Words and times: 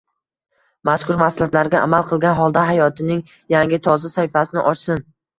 Mazkur 0.87 1.17
maslahatlarga 1.21 1.81
amal 1.87 2.07
qilgan 2.11 2.35
holda 2.39 2.63
hayotining 2.69 3.21
yangi, 3.55 3.79
toza 3.89 4.11
sahifasini 4.15 4.65
ochsin. 4.73 5.05